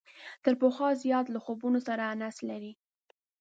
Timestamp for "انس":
2.13-2.35